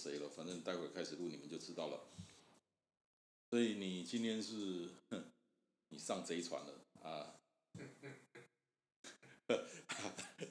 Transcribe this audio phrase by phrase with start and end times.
[0.00, 2.00] 谁了，反正待会开始录你们就知道了。
[3.50, 4.88] 所以你今天是，
[5.90, 7.36] 你上贼船了啊！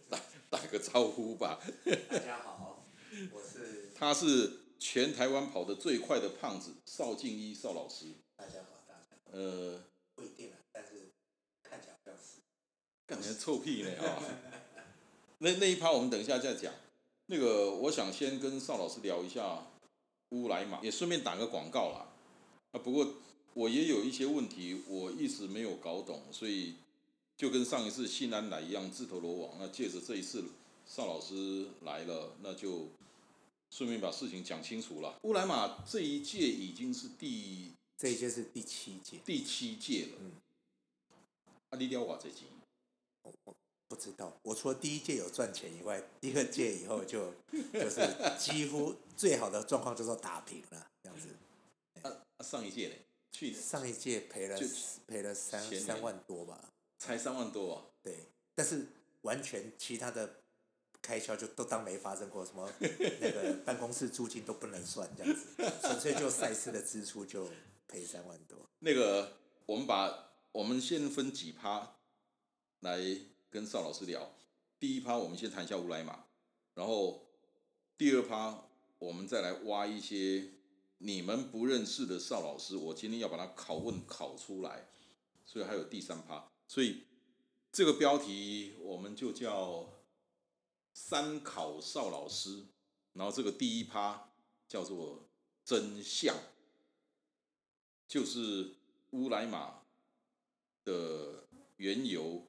[0.07, 1.59] 打打个招呼吧。
[2.11, 2.85] 大家好，
[3.31, 3.89] 我是。
[3.97, 8.13] 他是全台湾跑得最快的胖子邵静一邵老师。
[8.35, 9.17] 大家好，大家好。
[9.31, 9.83] 呃，
[10.13, 11.11] 不一定啊，但是
[11.63, 12.41] 看起来像是。
[13.07, 14.23] 感觉臭屁呢啊！
[15.39, 16.71] 那那一趴我们等一下再讲。
[17.31, 19.63] 那个，我想先跟邵老师聊一下
[20.29, 22.07] 乌来马，也顺便打个广告啦。
[22.71, 23.07] 啊，不过
[23.53, 26.73] 我也有一些问题，我一直没有搞懂，所以
[27.37, 29.57] 就跟上一次信安来一样，自投罗网。
[29.59, 30.43] 那借着这一次
[30.87, 32.87] 邵老师来了，那就
[33.69, 35.19] 顺便把事情讲清楚了。
[35.21, 40.13] 乌来马这一届已经是第这一届是第七届，第七届了。
[40.19, 40.31] 嗯，
[41.69, 42.45] 啊，你了我这届。
[43.21, 43.53] 不
[43.99, 47.33] 知道，我除了第一届有赚钱以外，第二届以后就
[47.73, 47.99] 就是
[48.39, 51.27] 几乎最好的状况就是打平了这样子。
[52.01, 52.09] 啊，
[52.43, 53.01] 上一届嘞？
[53.31, 54.57] 去年上一届赔了
[55.05, 56.71] 赔了三三万多吧？
[56.97, 57.85] 才三万多啊？
[58.01, 58.87] 对，但是
[59.21, 60.37] 完全其他的
[61.01, 65.45] 开销就都当没发生过，什么那个 办公室租金都不能算这样子，
[65.81, 67.49] 纯粹就赛事的支出就
[67.87, 68.57] 赔三万多。
[68.79, 71.95] 那个，我们把我们先分几趴
[72.79, 72.97] 来。
[73.49, 74.31] 跟邵老师聊，
[74.79, 76.25] 第一趴我们先谈一下乌来马，
[76.75, 77.25] 然后
[77.97, 78.63] 第二趴
[78.99, 80.51] 我们再来挖一些
[80.99, 84.87] 你们不认识的邵老师，我今天要把它拷问拷出来，
[85.45, 87.05] 所以还有第三趴，所以
[87.71, 89.89] 这个标题我们就叫
[90.93, 92.67] 三考邵老师，
[93.13, 94.29] 然后这个第一趴
[94.67, 95.27] 叫做
[95.65, 96.35] 真相，
[98.07, 98.75] 就是
[99.09, 99.81] 乌来马
[100.83, 102.45] 的缘由。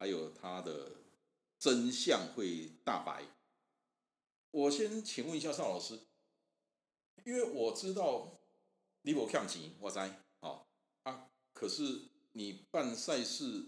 [0.00, 0.92] 还有它的
[1.58, 3.22] 真相会大白。
[4.50, 6.00] 我先请问一下邵老师，
[7.24, 8.40] 因为我知道
[9.02, 10.00] 你无欠钱，我知，
[10.40, 10.66] 好
[11.02, 11.28] 啊。
[11.52, 12.00] 可是
[12.32, 13.66] 你办赛事，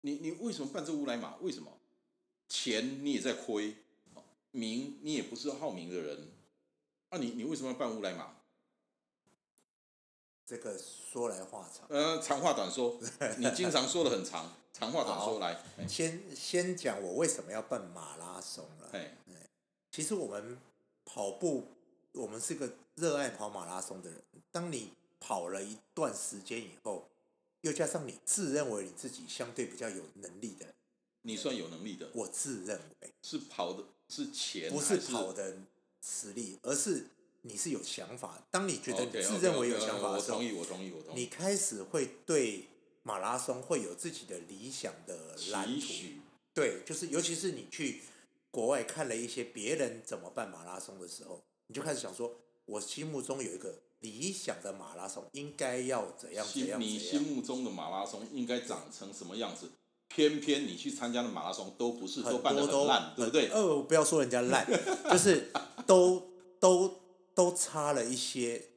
[0.00, 1.36] 你你为什么办这乌来马？
[1.36, 1.78] 为什么？
[2.48, 3.76] 钱你也在亏，
[4.52, 6.32] 名你也不是好名的人，
[7.10, 8.34] 啊，你你为什么要办乌来马？
[10.48, 11.86] 这个说来话长。
[11.90, 12.98] 呃，长话短说，
[13.36, 15.62] 你经常说的很长，长话短说来。
[15.86, 18.88] 先先讲我为什么要办马拉松了。
[18.92, 19.14] 哎，
[19.90, 20.56] 其实我们
[21.04, 21.66] 跑步，
[22.12, 24.22] 我们是个热爱跑马拉松的人。
[24.50, 27.10] 当你跑了一段时间以后，
[27.60, 30.64] 又加上你自认为你自己相对比较有能力的，
[31.20, 32.08] 你算有能力的。
[32.14, 35.58] 我自认为是跑的是钱，不是跑的
[36.00, 37.04] 实力，而是。
[37.42, 41.20] 你是有想法，当你觉得你自认为有想法的时候，我同意，我同意，我同意。
[41.20, 42.64] 你开始会对
[43.04, 45.86] 马拉松会有自己的理想的蓝图，
[46.52, 48.02] 对，就是尤其是你去
[48.50, 52.34] 国外看了一些别人怎么办马拉松的时候，你就开始想说，
[52.66, 59.70] 我心目中有一个理想的马拉松应该要怎样怎样你心目中的马拉松应该长成什么样子？
[60.08, 63.48] 偏偏你去参加的马拉松都不是都办的很烂，对不对？
[63.48, 64.66] 呃，不要说人家烂，
[65.10, 65.52] 就是
[65.86, 67.00] 都都。
[67.38, 68.70] 都差了一些，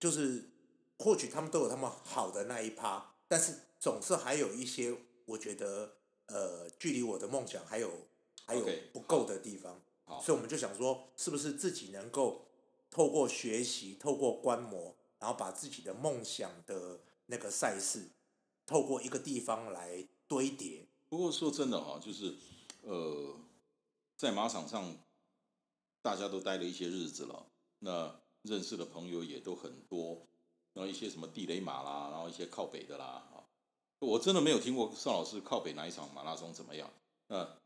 [0.00, 0.48] 就是
[0.98, 4.96] 或许他们都有他们好的那一趴，但是总是还有一些
[5.26, 7.90] 我觉得呃距离我的梦想还有
[8.46, 12.46] 还有不够的地方，所以我们就想说，是不是自己能够
[12.90, 18.08] 透过学习，透过观摩，然后把自己的梦想的那个赛事，
[18.64, 20.86] 透过一个地方来堆叠。
[21.10, 22.34] 不过说真的哈，就是
[22.80, 23.36] 呃，
[24.16, 24.96] 在马场上
[26.00, 27.44] 大家都待了一些日子了。
[27.80, 30.26] 那认识的朋友也都很多，
[30.72, 33.44] 然后一些什么地雷马啦，然后一些靠北的啦，啊，
[34.00, 36.90] 我真的没有听过邵老师靠北哪一场马拉松怎么样？
[37.28, 37.58] 那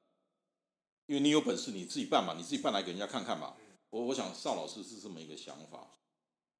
[1.06, 3.56] 因为你有本事你自己办嘛，你自己办来给人家看看嘛。
[3.90, 5.98] 我我想邵老师是这么一个想法，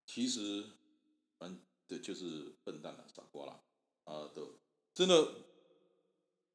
[0.07, 0.67] 其实，
[1.39, 3.61] 嗯，对，就是笨蛋了，傻瓜了，
[4.05, 4.59] 啊，都
[4.93, 5.35] 真的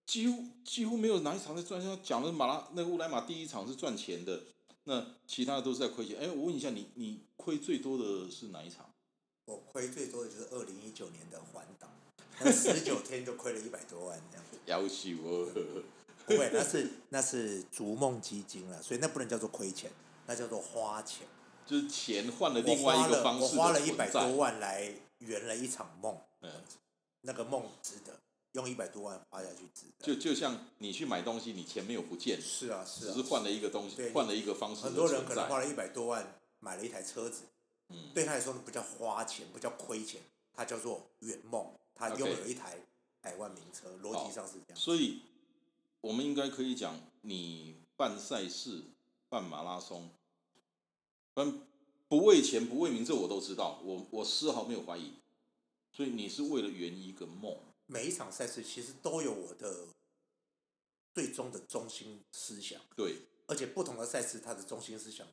[0.05, 1.99] 几乎几乎没有哪一场在赚钱。
[2.03, 4.43] 讲的马拉那个乌来马第一场是赚钱的。
[4.87, 6.17] 那其他的都是在亏钱。
[6.17, 8.89] 哎，我问一下你，你亏最多的是哪一场？
[9.45, 11.89] 我亏最多的就是二零一九年的环岛，
[12.39, 14.57] 那十九天就亏了一百多万这样子。
[14.65, 15.83] 要求哦。
[16.25, 19.91] 不会，那是那是逐梦基金了，所以那不能叫做亏钱。
[20.25, 21.27] 那叫做花钱。
[21.65, 24.37] 就是钱换了另外一个方式我花了的一百多。
[24.37, 26.51] 万来圆了一场梦，嗯，
[27.21, 28.17] 那个梦值得，
[28.57, 30.05] 用一百多万花下去值得。
[30.05, 35.35] 就就像你去买东西，你钱没有不见，是啊，是啊，只是换了一个东西对，换了一个方式很多人可。
[35.35, 37.43] 能花了一百多万买了一台车子，
[37.89, 40.21] 嗯，对他来说不叫花钱，不叫亏钱，
[40.53, 41.65] 他叫做圆梦。
[41.93, 42.77] 他拥有一台
[43.21, 44.75] 百万名车，逻辑上是这样。
[44.75, 45.21] 所以
[46.01, 48.83] 我们应该可以讲，你办赛事、
[49.29, 50.09] 办马拉松，
[51.35, 51.61] 嗯
[52.07, 55.13] 不为钱、不为名，这我都知道，我我丝毫没有怀疑。
[55.91, 59.87] 所以你是为了圆一个梦，每一场赛事其实都有我的
[61.13, 65.25] 最终的中心思想，对而且不同的赛事它的中心思想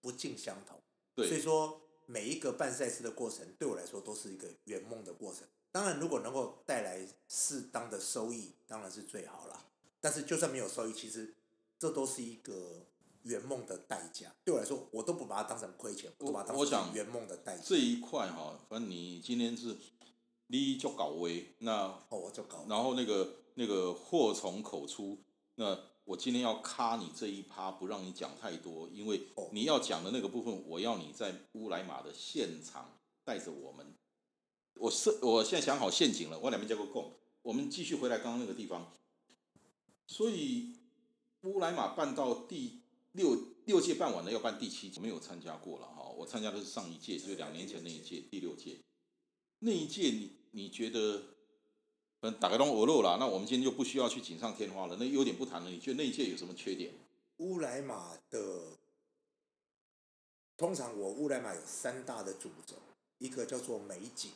[0.00, 0.78] 不尽相同。
[1.14, 5.46] 对所以，说，每一个办赛事的过程，对我来说都是一个圆梦的过程。
[5.72, 9.66] 当然，如果能够带来适当的收益，当然是最好啦。
[10.00, 11.34] 但是，就算没有收益，其实
[11.78, 12.84] 这都是一个
[13.22, 14.34] 圆梦的代价。
[14.44, 17.62] 对我来说，我都不把它当成亏钱，我都把它当成圆梦的代价。
[17.64, 19.76] 这一块哈，反正你今天是
[20.52, 22.66] 你就搞威，那哦，我就搞。
[22.68, 25.16] 然后那个那个祸从口出，
[25.54, 33.86] 那我今天要卡你这一趴，不让你讲太多，因为哦你要讲的那个部分，我要你在乌来马的现场带着我们。
[34.74, 37.12] 我是我现在想好陷阱了，我两边交个供，
[37.42, 38.92] 我们继续回来刚刚那个地方。
[40.08, 40.74] 所以
[41.42, 42.80] 乌来马办到第
[43.12, 46.08] 六六届办完了，要办第七届，没有参加过了哈。
[46.18, 48.78] 我参加的是上一届，就是两年前那一届，第六届。
[49.60, 51.22] 那一届你你觉得，
[52.20, 55.70] 嗯，打开东鹅肉啦，那我们今天就不需要去锦上添花了，那优点不谈了。
[55.70, 56.92] 你觉得那一届有什么缺点？
[57.38, 58.62] 乌来马的，
[60.56, 62.76] 通常我乌来马有三大的主轴，
[63.18, 64.30] 一个叫做美景，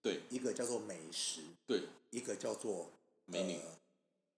[0.00, 2.90] 对一个叫做美食，对，一个叫做
[3.26, 3.76] 美女呃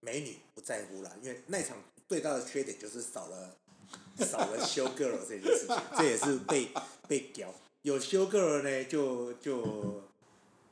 [0.01, 1.77] 美女不在乎啦，因为那场
[2.07, 3.55] 最大的缺点就是少了
[4.25, 6.69] 少了修 girl 这件事情，这也是被
[7.07, 7.53] 被屌。
[7.83, 10.03] 有修 girl 呢，就就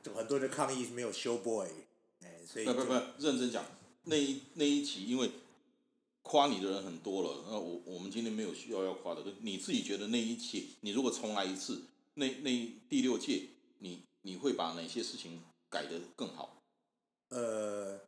[0.02, 1.68] 就很多人抗议没有修 boy，
[2.22, 3.64] 哎、所以不不不，认真讲，
[4.04, 5.30] 那一那一期因为
[6.22, 11.82] 夸你的人很多了，那我我们今天没有需要要夸的，你自己觉得那一期，你如果重来一次，
[12.14, 13.48] 那那第六届，
[13.78, 16.62] 你你会把哪些事情改得更好？
[17.30, 18.00] 呃，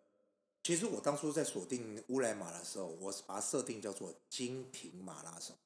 [0.63, 5.57] 其实我当初在锁定乌来马的时候，我是把它设定叫做精品马拉松。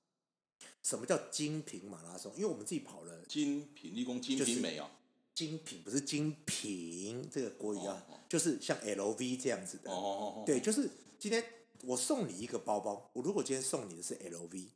[0.82, 2.32] 什么叫精品马拉松？
[2.35, 4.91] 因为我们自己跑了精品，立功精就是品美啊，
[5.35, 9.91] 精品，不是精品这个国语啊，哦哦就是像 LV 这样子的。
[9.91, 10.89] 哦哦哦，对，就是
[11.19, 11.45] 今天
[11.83, 14.69] 我送你一个包包，我如果今天送你的是 LV，、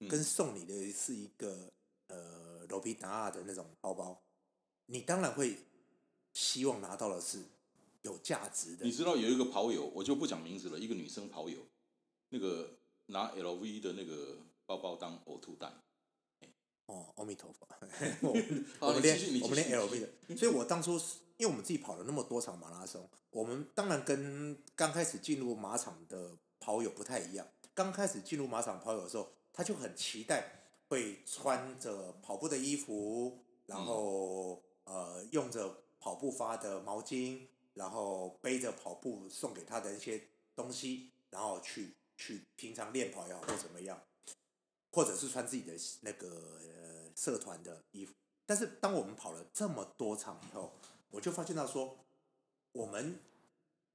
[0.00, 1.72] 嗯跟送你的是一个
[2.08, 4.22] 呃罗比达尔的那种包包，
[4.86, 5.56] 你当然会
[6.34, 7.42] 希望拿到的是
[8.02, 8.92] 有价值的你。
[8.92, 11.58] 知道有一个跑友，我就不讲名字了，一个女生跑友，
[12.28, 14.36] 那个拿 LV 的那个
[14.66, 15.72] 包包当呕吐袋，
[16.86, 17.66] 哦，阿弥陀佛，
[18.80, 27.46] 我们练我们练 LV 的，所以我当初是因为我们自己跑了那么多场马拉松，我们当然跟刚开始进入马场的跑友不太一样。
[27.74, 40.22] 刚开始进入马场跑友的时候，他就很期待会穿着跑步的衣服，然后、呃用着跑步发的毛巾，然后背着跑步送给他的一些
[40.54, 44.00] 东西，然后去去平常练跑也好或怎么样。
[44.94, 45.72] 或者是穿自己的
[46.02, 48.12] 那个呃社团的衣服。
[48.46, 50.72] 但是当我们跑了这么多场以后，
[51.10, 51.98] 我就发现到说，
[52.72, 53.18] 我们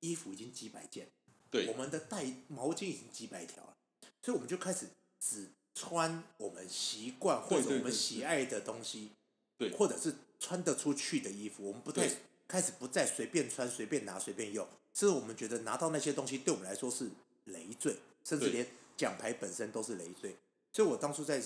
[0.02, 1.08] 衣服已经几百件，
[1.50, 3.78] 对我，们的带毛巾已经几百条了，
[4.22, 4.88] 所以我们就开始
[5.20, 9.12] 只穿我们习惯或者我们喜爱的东西，
[9.58, 12.10] 对或者是穿得出去的衣服，我们不太
[12.48, 17.10] 开始不再随便穿、随便拿、随便用，甚至我们觉得拿到那些东西对我们来说是
[17.46, 20.36] 累赘，甚至连奖牌本身都是累赘。
[20.72, 21.42] 所以我当初在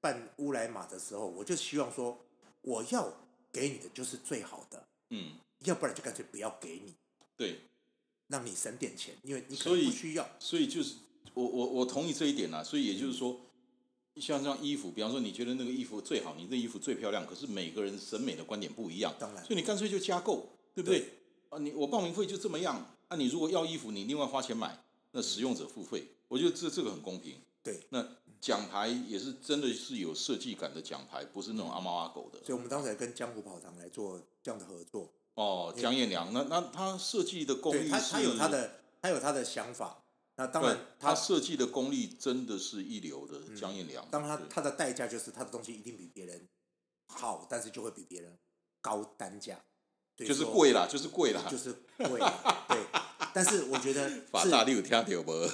[0.00, 2.18] 办乌来马的时候，我就希望说，
[2.62, 3.12] 我要
[3.52, 6.94] 给你的就是最好的，嗯，要不然就干脆不要给你，
[7.36, 7.60] 对，
[8.28, 10.28] 让你省点钱，因为你可以能不需要。
[10.38, 10.96] 所以就是
[11.34, 13.40] 我我我同意这一点啦，所以也就是说，
[14.16, 21.12] 像这样衣服，比方说你觉得那个衣服最好，你这衣服最漂亮，可是每个人审美的观点不一样，当然所以你干脆就加购，对不对？
[21.50, 24.82] 啊，你我报名费就这么样，啊，你如果要衣服，你另外花钱买，
[25.12, 27.36] 那使用者付费，我觉得这这个很公平。
[27.62, 28.06] 对，那
[28.46, 32.38] 奖牌也是真的是有设计感的奖牌，不是那种阿猫阿狗的。
[32.44, 35.12] 所以我们当时还跟江湖跑堂来做这样的合作。
[35.34, 40.04] 哦，江彦良，那那他设计的功力是，他，他有他的，他有他的想法。
[40.36, 44.06] 那当然，他他设计的功力真的是一流的，江彦良。
[44.12, 46.46] 当然他他的代价就是他的东西一定比别人
[47.08, 48.38] 好，但是就会比别人
[48.80, 49.58] 高单价，
[50.16, 51.42] 就是贵啦，就是贵啦。
[51.50, 52.78] 就是贵啦，对。
[53.36, 55.46] 但是我觉得 法大你有听到无？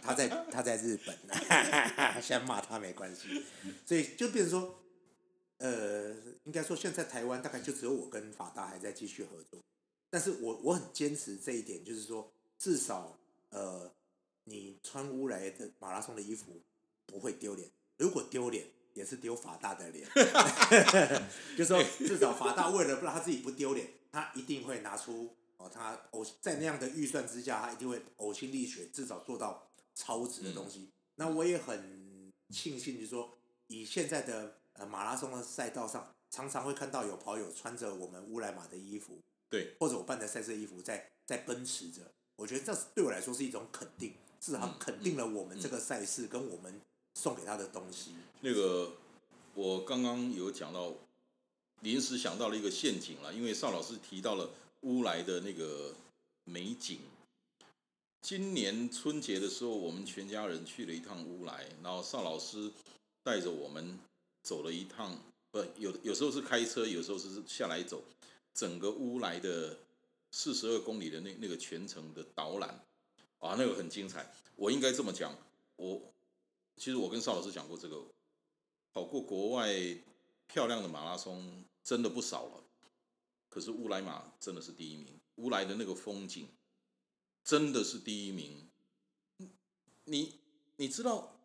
[0.00, 1.14] 他在他在日本，
[2.22, 3.44] 现在骂他没关系，
[3.84, 4.82] 所以就变成说，
[5.58, 6.14] 呃，
[6.44, 9.60] 应该说现在台湾大概就只有我跟法大还在继续合作，
[10.08, 13.18] 但是我我很坚持这一点，就是说至少
[13.50, 13.92] 呃，
[14.44, 16.62] 你穿乌来的马拉松的衣服
[17.04, 18.64] 不会丢脸，如果丢脸
[18.94, 20.08] 也是丢法大的脸，
[21.58, 30.88] 就说至少法大为了不让他自己不丢脸，他一定会拿出哦，他呕在那样的预算之下，他一定会呕心沥血，至少做到超值的东西。
[31.14, 33.32] 那我也很庆幸，就是说
[33.68, 42.00] 以现在的呃马拉松的赛道上，常常会看到有跑友穿着我们乌来马的衣服，对，或者我办的赛事衣服在在奔驰着。
[42.36, 46.80] 我觉得这是对我来说是一种肯定，至少肯定了我们这个赛事跟我们
[47.14, 48.14] 送给他的东西。
[48.40, 48.92] 那个
[49.54, 50.94] 我刚刚有讲到，
[51.80, 54.50] 临时想到了一个陷阱了，因为邵老师提到了
[54.82, 55.94] 乌来的那个
[56.44, 56.98] 美景。
[58.20, 62.70] 今年春节的时候，我们全家人去了一趟乌来，然后邵老师
[63.22, 63.98] 带着我们
[64.42, 65.16] 走了一趟，
[65.50, 68.02] 不，有有时候是开车，有时候是下来走，
[68.54, 69.76] 整个乌来的
[70.30, 72.70] 四十二公里的那那个全程的导览，
[73.40, 74.32] 啊，那个很精彩。
[74.56, 75.36] 我应该这么讲，
[75.76, 76.00] 我
[76.76, 78.00] 其实我跟邵老师讲过这个，
[78.92, 79.74] 跑过国外
[80.46, 82.61] 漂亮的马拉松真的不少了，
[83.52, 86.48] 可是乌来马真的是第一名，乌来的那个风景
[87.44, 88.66] 真的是第一名。
[90.04, 90.38] 你
[90.76, 91.36] 你知道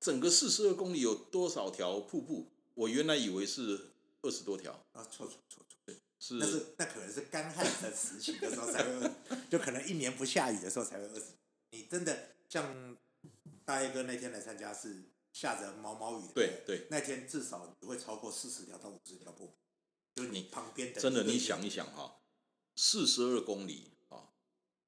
[0.00, 2.46] 整个四十二公里有多少条瀑布？
[2.72, 3.90] 我原来以为是
[4.22, 9.10] 二十多条，啊，错错错错，是那是那可能是干旱的时期的时候才会，
[9.50, 11.26] 就可能一年不下雨的时候才会二十。
[11.68, 12.96] 你真的像
[13.66, 15.02] 大爷哥那天来参加是
[15.34, 19.52] 下着毛毛雨，对对，那天至少你会超过四十条到五十条瀑布，
[20.16, 22.16] 就是你旁边的真的，你想一想哈，
[22.74, 24.32] 四十二公里啊，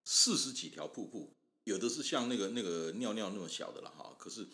[0.02, 4.48] 四十几条瀑布，有的是像那个那个尿尿那么小的了哈，可是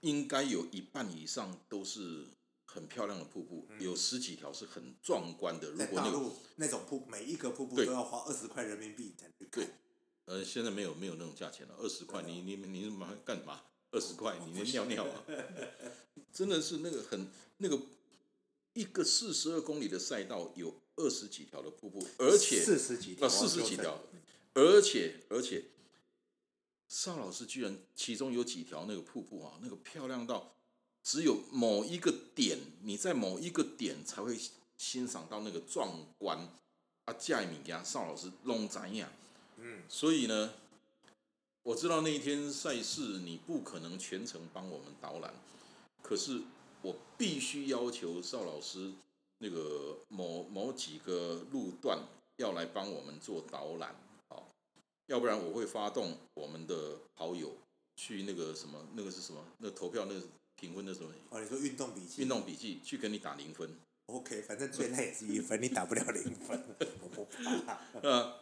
[0.00, 2.26] 应该有一半以上都是
[2.66, 5.70] 很漂亮的瀑布，有十几条是很壮观的。
[5.70, 9.68] 如果那个那种瀑每一个瀑布都要花二十块人民币才能对。
[10.26, 12.90] 呃，现在没有没有那种价钱了，二十块，你你你
[13.24, 13.62] 干嘛？
[13.90, 15.24] 二十块，你 连尿尿啊？
[16.30, 17.26] 真的是那个很
[17.56, 17.80] 那个
[18.74, 24.00] 一个四十二公里的赛道有二十几条的瀑布，而且四十几条，啊，四十几条，
[24.54, 25.64] 而且而且，
[26.88, 30.54] 邵老师居然其中有几条那个瀑布啊，那个漂亮到
[31.02, 34.38] 只有某一个点，你在某一个点才会
[34.76, 36.38] 欣赏到那个壮观
[37.04, 37.14] 啊！
[37.18, 39.10] 加米给邵老师弄怎样？
[39.56, 40.54] 嗯，所以呢，
[41.62, 45.34] 我知道那一天赛事你不可能全程帮我们导览，
[46.02, 46.42] 可是
[46.82, 48.92] 我必须要求邵老师
[49.38, 51.98] 那个某某几个路段
[52.36, 53.94] 要来帮我们做导览，
[54.28, 54.48] 好，
[55.06, 57.56] 要不然我会发动我们的好友
[57.96, 59.44] 去那个什么，那个是什么？
[59.58, 63.68] 那投票那个评分的什么哦，你说运动笔记，运动笔记，去给你打零分。
[64.06, 66.64] OK，反正最累也是一分，你打不了零分，
[67.02, 67.78] 我不怕。
[68.02, 68.40] 呃，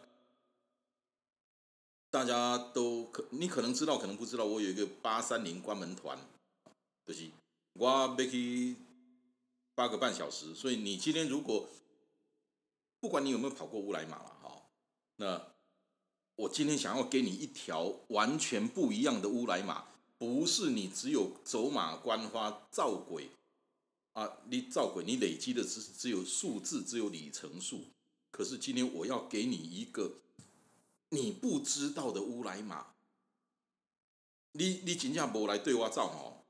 [2.09, 6.17] 大家都可，你可能知道，可能不知道，我有一个八三零关门团，
[7.05, 7.29] 就是
[7.77, 8.75] 我要去
[9.75, 11.69] 八个半小时，所以你今天如果
[12.99, 14.61] 不管你有没有跑过乌来马了哈，
[15.17, 15.53] 那
[16.35, 19.85] 我今天想要给你一条完全不一样的乌来马，
[20.17, 23.29] 不是你只有走马观花照轨
[24.13, 27.85] 啊，你照轨你累积的只只有数字，只有里程数。
[28.31, 30.11] 可是今天我要给你一个
[31.09, 32.87] 你不知道的乌来马，
[34.53, 36.43] 你你真正无来对我造哦，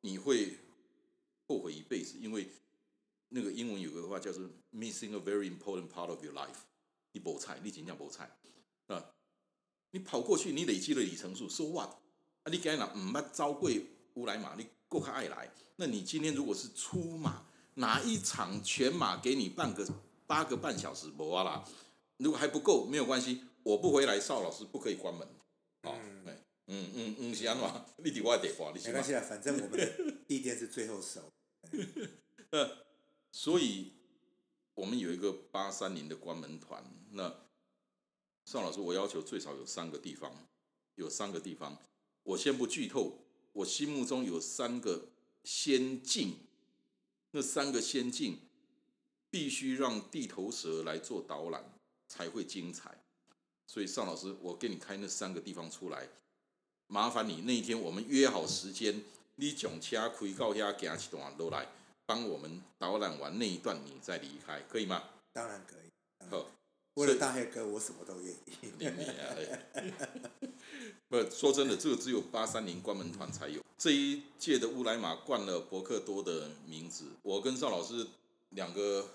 [0.00, 0.58] 你会，
[2.24, 2.48] 因为
[3.28, 6.56] 那个英文有个话叫做 missing a very important part of your life，
[7.12, 8.30] 你无菜，你真正无菜
[8.86, 9.04] 啊！
[9.90, 11.90] 你跑过去，你累积了里程数，so what？
[12.44, 15.52] 啊，你该哪唔捌招贵乌来马，你够较爱来。
[15.76, 19.86] 那你今天如果是出马，哪一场全马给你半个
[20.26, 21.62] 八个半小时，无啊啦。
[22.16, 25.28] 如果还不够，没有关系，我不回来，邵老师不可以关门。
[25.82, 25.92] 哦，
[26.26, 26.38] 哎，
[26.68, 27.68] 嗯嗯嗯，是安怎？
[27.98, 29.04] 你伫我的地方，你没关？
[29.04, 29.86] 系啦，反正我们的
[30.26, 31.20] 地垫是最后收。
[32.50, 32.84] 呃，
[33.32, 33.92] 所以
[34.74, 36.84] 我们有一个八三零的关门团。
[37.10, 37.34] 那
[38.44, 40.46] 邵老师，我要求最少有三个地方，
[40.96, 41.78] 有三个地方，
[42.22, 43.20] 我先不剧透。
[43.52, 45.08] 我心目中有三个
[45.44, 46.38] 仙境，
[47.30, 48.38] 那三个仙境
[49.30, 51.72] 必须让地头蛇来做导览
[52.08, 53.04] 才会精彩。
[53.66, 56.08] 所以邵老师，我给你开那三个地方出来，
[56.88, 59.04] 麻烦你那一天我们约好时间，
[59.36, 61.66] 你从车开到遐行一段落来，
[62.06, 65.02] 帮我们导览完那一段，你再离开，可以吗？
[65.32, 66.28] 当然可以。
[66.30, 66.46] 好，
[66.94, 68.38] 为了大黑哥，我什么都愿意。
[68.60, 69.34] 你你啊，
[69.74, 69.90] 哎
[71.08, 73.62] 不说真的，这个只有八三零关门团才有。
[73.76, 78.06] 这一届的乌来马冠了博克多的名字，我跟邵老师
[78.50, 79.08] 两个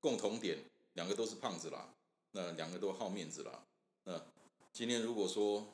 [0.00, 0.58] 共同点，
[0.94, 1.88] 两个都是胖子啦，
[2.30, 3.64] 那两个都好面子啦。
[4.04, 4.22] 那
[4.72, 5.66] 今天如果说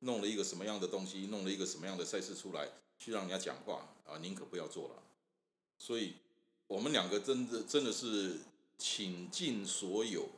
[0.00, 2.68] 弄了一个什么样的东西，弄了一个什么样的赛事出来，
[3.02, 5.02] 去让人家讲话啊，宁可不要做了。
[5.76, 6.14] 所以
[6.68, 8.38] 我们两个真的真的是
[8.78, 10.28] 倾尽所有，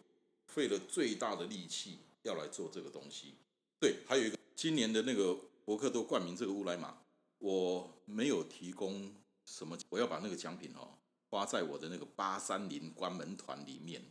[0.47, 3.35] 费了最大的力气要来做这个东西。
[3.79, 6.97] 对，还有一个今年的那个博客都冠名这个乌来马，
[7.37, 9.13] 我没有提供
[9.45, 10.89] 什么，我要把那个奖品哦
[11.29, 14.03] 花在我的那个八三零关门团里面。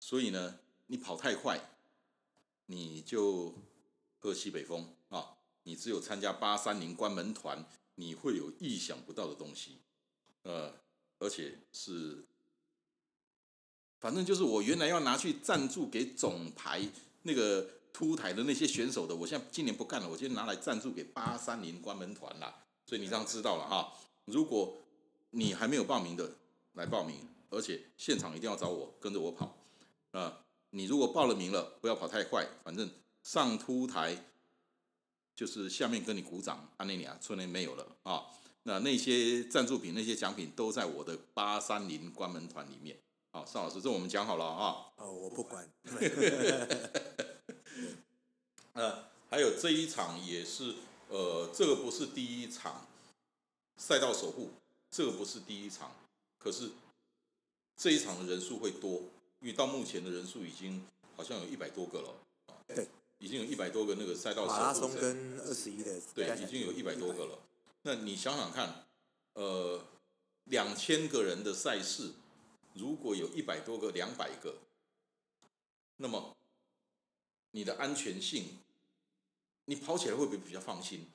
[0.00, 1.60] 所以呢，你跑太快，
[2.66, 3.54] 你就
[4.18, 4.92] 喝西北风！
[5.64, 7.64] 你只有参加八三零关门团，
[7.94, 9.78] 你会有意想不到的东西，
[10.42, 10.74] 呃，
[11.18, 12.24] 而且是，
[14.00, 16.86] 反正就是我原来要拿去赞助给总排
[17.22, 22.64] 那个凸台的那些选手的，我现在今年不干了，我今天拿来赞助给八三零关门团啦。
[22.84, 23.92] 所以你这样知道了哈。
[24.24, 24.76] 如果
[25.30, 26.32] 你还没有报名的，
[26.74, 29.56] 来报名，而且现场一定要找我，跟着我跑。
[30.10, 32.90] 啊，你如果报了名了，不要跑太快，反正
[33.22, 34.16] 上凸台
[35.42, 38.26] 就是下面跟你鼓掌，安内尼亚村内没有了啊。
[38.62, 42.96] 那那些赞助品、那些奖品都在我的八三零关门团里面。
[43.32, 44.86] 好，邵老师，这我们讲好了啊。
[44.98, 45.68] 哦，我不管。
[48.74, 50.76] 呃，还有这一场也是，
[51.08, 52.86] 呃，这个不是第一场
[53.76, 54.50] 赛道守护，
[54.92, 55.90] 这个不是第一场，
[56.38, 56.70] 可是
[57.76, 59.02] 这一场的人数会多，
[59.40, 62.14] 因为到目前的人数已经好像有一百多个了。
[62.68, 62.86] 对，
[63.22, 67.38] 已经有一百多个那个赛道马拉松跟二十一的对已经有一百多个了。
[67.82, 68.84] 那你想想看，
[69.34, 69.80] 呃，
[70.46, 72.14] 两千个人的赛事，
[72.74, 74.56] 如果有一百多个、两百个，
[75.98, 76.36] 那么
[77.52, 78.58] 你的安全性，
[79.66, 81.06] 你跑起来会不会比较放心？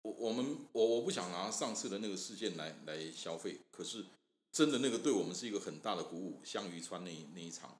[0.00, 4.06] 我我们我我不想拿上次的那个事件来来消费，可是
[4.50, 6.40] 真的那个对我们是一个很大的鼓舞。
[6.42, 7.78] 香鱼川那那一场，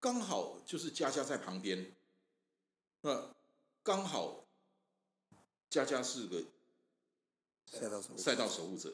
[0.00, 1.92] 刚好就是佳佳在旁边，
[3.06, 3.32] 那
[3.84, 4.48] 刚好
[5.70, 6.42] 佳佳是个
[7.64, 8.92] 赛道守护赛道守护者，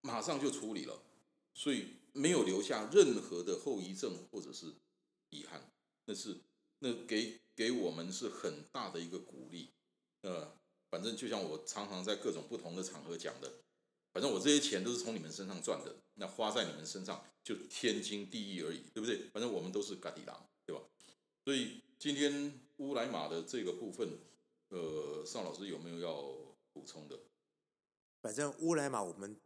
[0.00, 1.02] 马上就处理了，
[1.52, 4.72] 所以没有留下任何的后遗症或者是
[5.30, 5.60] 遗憾，
[6.04, 6.38] 那是
[6.78, 9.70] 那给给我们是很大的一个鼓励。
[10.20, 10.56] 呃，
[10.88, 13.52] 反正就像我常常在各种不同的场合讲的，
[14.12, 19.28] 反正我这些钱都是从你们身上赚的，那花在你们身上就天经地义而已，对不对？
[19.30, 20.80] 反正我们都是嘎底郎，对吧？
[21.44, 24.08] 所以今天乌来马的这个部分，
[24.70, 26.22] 呃，邵老师有没有要
[26.72, 27.18] 补充的？
[28.22, 29.36] 反正乌来马我们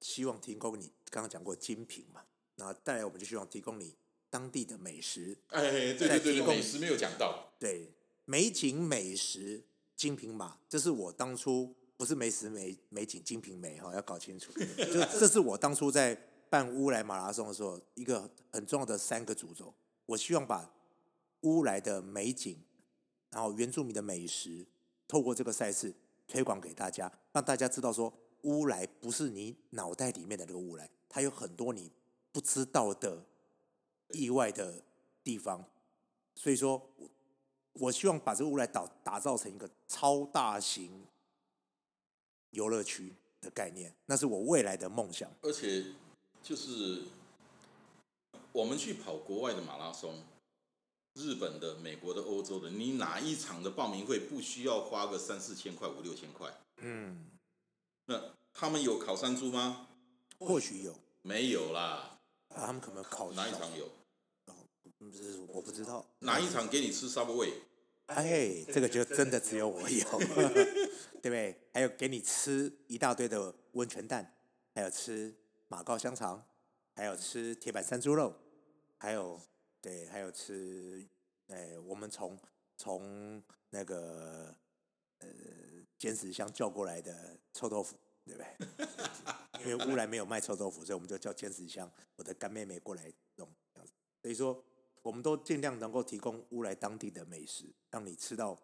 [0.00, 2.22] 希望提供你刚刚讲过精品嘛，
[2.54, 3.92] 那带来我们就希望提供你
[4.30, 7.90] 当地的美食，哎，对对对美食没有讲到，对，
[8.24, 9.64] 美景美食
[9.96, 16.14] 精品马，这是我当初不是美食美美景精品美哈，要搞清楚， 就这是我当初在
[16.48, 19.74] 办乌来马拉松的时候一个很重要的三个主轴，
[20.06, 20.72] 我希望把
[21.42, 22.58] 乌来的美景，
[23.30, 24.66] 然后原住民的美食，
[25.06, 25.94] 透过这个赛事
[26.26, 31.92] 推广给大家，让大家知道说乌来不是你脑袋里面的那个乌来，它有很多你
[32.32, 33.24] 不知道的
[34.10, 34.82] 意外的
[35.22, 35.64] 地方，
[36.34, 37.08] 所以说，我
[37.72, 41.04] 我希望把这个乌来岛打造成一个超大型
[42.50, 45.30] 游乐区的概念，那是我未来的梦想。
[45.42, 45.84] 而且
[46.42, 47.04] 就是
[48.52, 50.22] 我们去跑国外的马拉松，
[51.16, 56.52] 日本的、美国的、欧洲的，你哪一场的报名费不需要花个三四千块、五六千块？
[56.82, 57.26] 嗯，
[58.04, 58.20] 那
[58.52, 59.88] 他们有烤山猪吗？
[60.38, 62.18] 或许有没有啦，
[62.50, 63.88] 啊，他们可能考哪一场有？
[64.98, 66.04] 不是我不知道。
[66.18, 67.52] 哪一场给你吃 Subway？
[68.06, 70.04] 哎，这个就真的只有我有，
[71.22, 71.58] 对不对？
[71.72, 74.36] 还有给你吃一大堆的温泉蛋，
[74.74, 75.34] 还有吃
[75.68, 76.44] 马告香肠，
[76.94, 78.34] 还有吃铁板山猪肉，
[78.98, 79.40] 还有
[79.86, 81.06] 对，还有吃，
[81.46, 82.36] 哎，我们从
[82.76, 84.52] 从那个
[85.20, 85.28] 呃
[85.96, 89.62] 尖石乡叫过来的臭豆腐，对不对？
[89.64, 93.48] 因为乌来没有卖臭豆腐，所以我们就叫尖石乡我的干妹妹过来弄。
[94.20, 94.60] 所以说，
[95.02, 98.60] 我们都尽量能够提供乌来当地的美食，让你吃到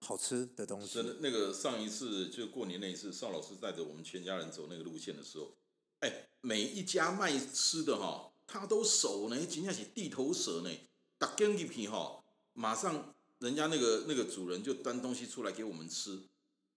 [0.00, 1.06] 好吃的东西真。
[1.06, 5.56] 的，那个上一次就过年那一次，邵老师带着我们全家人走那个路线的时候，
[6.00, 10.70] 哎，每一家卖吃的哈，他都熟呢，真正是地头蛇呢，
[11.18, 16.22] 打跟一批哈，马上人家那个那个主人就端东西出来给我们吃，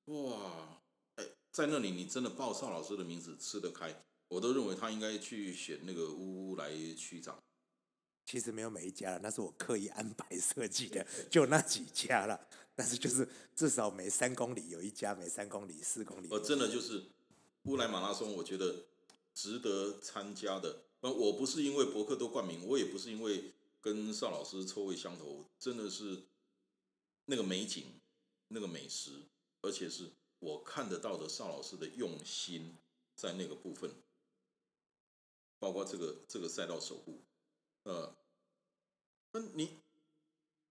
[0.06, 0.82] 哇，
[1.16, 7.42] 哎，在那里你真的报邵老师的名字吃得开，我都认为他应该去选那个乌来区长，
[8.26, 12.48] 其实没有每一家了，那是我刻意安排设计的， 就那几家了。
[12.76, 16.30] 但是就是至少每三公里有一家，每三公里、四公里。
[16.32, 17.04] 呃，真的就是
[17.64, 18.86] 乌来马拉松，我觉得
[19.34, 20.84] 值得参加的。
[21.02, 26.24] 那我不是因为博客都冠名，我也不是因为跟邵老师臭味相投，真的是
[27.26, 27.86] 那个美景、
[28.50, 29.22] 那个美食，
[29.62, 30.10] 而且是
[30.40, 32.76] 我看得到的邵老师的用心
[33.16, 33.90] 在那个部分，
[35.58, 37.22] 包括这个这个赛道守护。
[37.84, 38.14] 呃，
[39.32, 39.80] 那你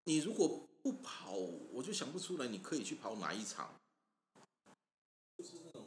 [0.04, 3.80] 你如果不跑，我就想不出来你可以去跑哪一场。
[5.38, 5.86] 就是那种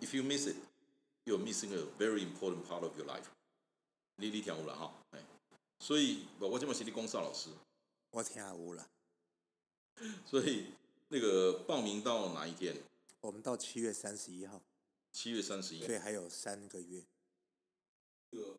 [0.00, 0.56] ，if you miss it,
[1.24, 3.26] you're missing a very important part of your life。
[4.20, 5.24] 你你听有了哈，哎，
[5.78, 7.50] 所以我我这么是你公邵老师，
[8.10, 8.90] 我听有了。
[10.26, 10.72] 所以
[11.06, 12.76] 那个报名到哪一天？
[13.20, 14.60] 我们到七月三十一号。
[15.12, 15.86] 七月三十一。
[15.86, 17.04] 对，还有三个月。
[18.32, 18.58] 这个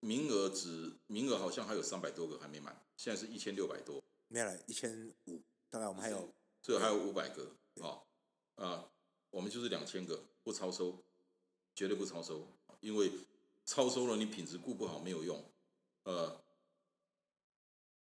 [0.00, 4.02] 名额只名额好像还有三百多个还没满，现在是一千六百多。
[4.28, 6.26] 没有了，一千五，大概我们还有，
[6.62, 8.00] 这还有五百个啊
[8.56, 8.90] 啊，
[9.28, 10.98] 我们就是两千个，不超收，
[11.74, 12.48] 绝对不超收，
[12.80, 13.12] 因为
[13.64, 15.44] 超收了你品质顾不好没有用，
[16.04, 16.40] 呃，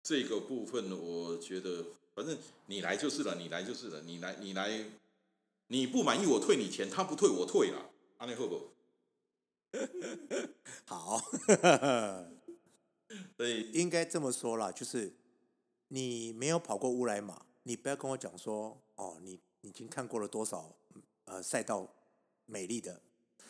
[0.01, 4.85] 这个部分我觉得，反正你来就是了，你来就是了，你来你来，
[5.67, 8.69] 你不满意我退你钱，他不退我退了，阿内会不？
[10.85, 11.19] 好，
[13.37, 15.13] 所以应该这么说啦，就是。
[15.89, 20.75] 你没有跑过乌来马，你不要跟我讲说哦，你已经看过了多少
[21.25, 21.87] 呃赛道
[22.47, 22.99] 美丽的，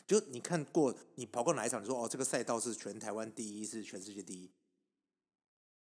[0.05, 1.81] 就你看过你跑过哪一场？
[1.81, 4.51] 你说哦，这个赛道是全台湾第一，是全世界第一，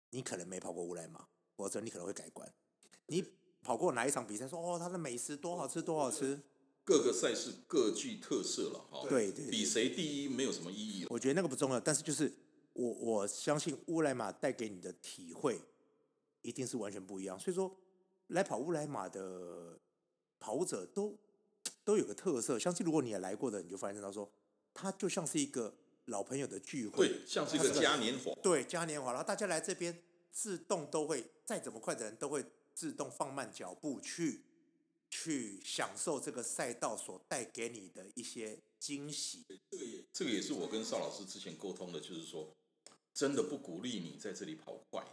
[0.09, 2.51] 你可能没跑过乌来马，否则你可能会改观。
[3.07, 3.23] 你
[3.61, 4.47] 跑过哪一场比赛？
[4.47, 6.39] 说哦，它的美食多好吃，多好吃。
[6.83, 11.05] 各个赛事各具特色了哈，对对，比谁第一没有什么意义。
[11.09, 12.33] 我觉得那个不重要，但是就是
[12.73, 15.59] 我我相信乌来马带给你的体会。
[16.43, 17.75] 一定是完全不一样，所以说
[18.27, 19.77] 来跑乌来马的
[20.39, 21.13] 跑者都
[21.87, 22.59] 都有个特色。
[22.59, 24.29] 相信如果你也来过的，你就发现到说，
[24.73, 25.73] 它就像是一个
[26.07, 29.13] 老朋友的聚会，对，像是一个嘉年华，对，嘉年华。
[29.13, 29.97] 然后大家来这边，
[30.29, 34.43] 自动都会再怎么快的人都会自动放慢脚步去
[35.09, 39.45] 去享受这个赛道所带给你的一些惊喜。
[39.71, 42.53] 这个也这个也是我跟邵老师之前沟通的，就是说，
[43.13, 45.05] 真的不鼓励你在这里跑快。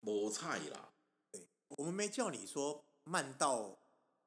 [0.00, 0.92] 磨菜啦，
[1.30, 3.78] 对，我们没叫你说慢到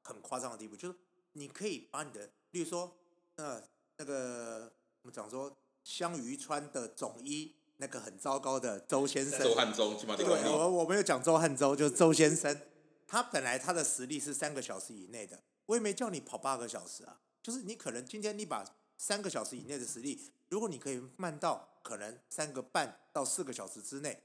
[0.06, 0.96] 很夸张的地步，就是
[1.34, 2.96] 你可以把你的，例如说，
[3.38, 3.62] 呃，
[3.98, 5.52] 那个我们讲说
[5.84, 12.62] 香鱼川的总医，那个很糟糕的周先生，周汉周，对，我我没有讲周汉周，就是周先生，
[13.08, 18.64] 他本来他的实力是三个小时以内的，我也没叫你跑八个小时啊，就是你可能今天你把
[18.96, 24.22] 三个小时以内的实力，如果你可以慢到可能三个半到四个小时之内。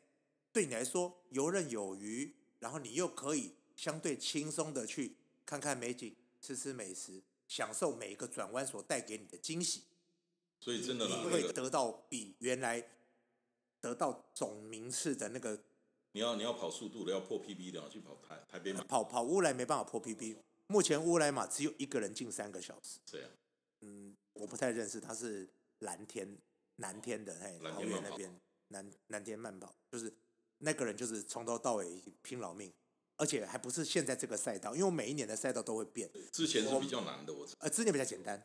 [0.52, 5.16] 对你来说游刃有余，然后你又可以相对轻松的去
[5.50, 9.82] 看看美景、吃吃美食、享受每一个转弯所带给你的惊喜。
[10.60, 12.80] 所以真的，你会得到比原来
[13.80, 15.60] 得到总名次的那个。
[16.12, 18.84] 你要你要跑速度的，要破 PB 的，要去跑台台北马。
[18.84, 20.36] 跑跑乌来没办法破 PB，
[20.68, 23.00] 目前乌来马只有一个人进三个小时。
[23.04, 23.28] 这样。
[23.80, 25.48] 嗯，我不太认识，他是
[25.80, 26.38] 蓝天
[26.76, 30.14] 蓝天的，嘿，桃园那边蓝蓝天慢跑，就是。
[30.62, 32.70] 那个人就是从头到尾拼老命，
[33.20, 36.10] 而且还不是现在这个赛道，因为我每一年的赛道都会变。
[36.32, 38.42] 之前是比较难的，我呃，之前比较简单，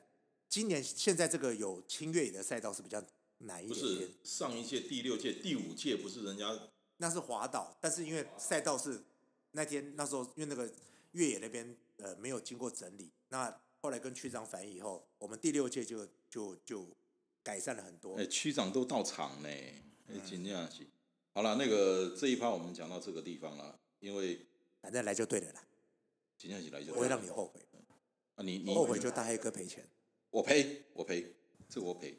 [0.49, 3.01] 今年现在这个有轻越野的赛道是比较
[3.37, 3.79] 难一点。
[3.79, 6.59] 不是上一届、第六届、第五届不是人家
[6.97, 9.01] 那是滑倒，但是因为赛道是
[9.51, 10.69] 那天那时候因为那个
[11.13, 16.85] 越野那边呃没有经过整理，那后来跟区长反映以后，我们第六届就就就
[17.41, 18.17] 改善了很多。
[18.17, 20.89] 哎，区长都到场呢，哎，尽量去。
[21.33, 24.45] 好了，那个这一趴我们讲到这个地方了，因为
[24.85, 25.63] 反正来就对了啦，
[26.37, 27.59] 今天起来就不会让你后悔。
[28.35, 29.83] 啊，你你后悔就大黑哥赔钱，
[30.29, 31.25] 我赔我赔，
[31.67, 32.15] 这个我赔，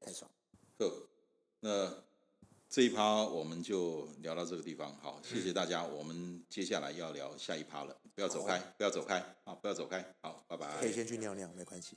[0.00, 0.28] 太爽。
[0.78, 1.08] 呵，
[1.60, 2.02] 那
[2.68, 10.76] 这一趴我们就聊到这个地方，好，谢谢大家，我们接下来要聊下一趴了，不要走开，不要走开，啊，不要走开，好，拜拜。
[10.80, 11.96] 可以先去尿尿，没关系。